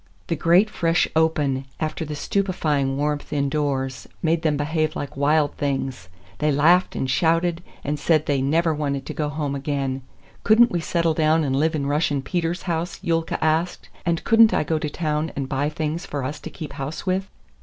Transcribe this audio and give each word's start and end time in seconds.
The 0.29 0.35
great 0.35 0.67
fresh 0.67 1.07
open, 1.15 1.65
after 1.79 2.03
the 2.05 2.15
stupefying 2.15 2.97
warmth 2.97 3.31
indoors, 3.31 4.07
made 4.23 4.41
them 4.41 4.57
behave 4.57 4.95
like 4.95 5.15
wild 5.15 5.55
things. 5.57 6.09
They 6.39 6.51
laughed 6.51 6.95
and 6.95 7.07
shouted, 7.07 7.61
and 7.83 7.99
said 7.99 8.25
they 8.25 8.41
never 8.41 8.73
wanted 8.73 9.05
to 9.05 9.13
go 9.13 9.29
home 9.29 9.53
again. 9.53 10.01
Could 10.43 10.59
n't 10.59 10.71
we 10.71 10.79
settle 10.79 11.13
down 11.13 11.43
and 11.43 11.55
live 11.55 11.75
in 11.75 11.85
Russian 11.85 12.23
Peter's 12.23 12.63
house, 12.63 12.99
Yulka 13.03 13.37
asked, 13.43 13.89
and 14.03 14.23
could 14.23 14.41
n't 14.41 14.55
I 14.55 14.63
go 14.63 14.79
to 14.79 14.89
town 14.89 15.31
and 15.35 15.47
buy 15.47 15.69
things 15.69 16.07
for 16.07 16.23
us 16.23 16.39
to 16.39 16.49
keep 16.49 16.73
house 16.73 17.05
with? 17.05 17.29